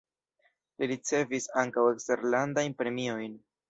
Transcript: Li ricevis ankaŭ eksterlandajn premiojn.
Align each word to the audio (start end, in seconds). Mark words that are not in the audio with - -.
Li 0.77 0.87
ricevis 0.93 1.47
ankaŭ 1.67 1.87
eksterlandajn 1.93 2.79
premiojn. 2.85 3.43